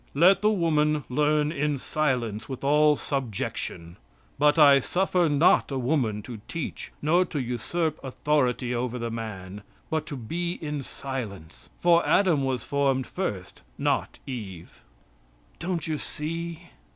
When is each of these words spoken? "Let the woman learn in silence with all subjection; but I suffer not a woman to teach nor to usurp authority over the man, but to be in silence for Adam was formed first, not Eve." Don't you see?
"Let 0.15 0.41
the 0.41 0.49
woman 0.49 1.03
learn 1.09 1.51
in 1.51 1.77
silence 1.77 2.49
with 2.49 2.63
all 2.63 2.97
subjection; 2.97 3.97
but 4.39 4.57
I 4.57 4.79
suffer 4.79 5.29
not 5.29 5.69
a 5.69 5.77
woman 5.77 6.23
to 6.23 6.41
teach 6.47 6.91
nor 7.03 7.23
to 7.25 7.39
usurp 7.39 8.03
authority 8.03 8.73
over 8.73 8.97
the 8.97 9.11
man, 9.11 9.61
but 9.91 10.07
to 10.07 10.17
be 10.17 10.53
in 10.53 10.81
silence 10.81 11.69
for 11.79 12.03
Adam 12.03 12.43
was 12.43 12.63
formed 12.63 13.05
first, 13.05 13.61
not 13.77 14.17
Eve." 14.25 14.81
Don't 15.59 15.85
you 15.85 15.99
see? 15.99 16.69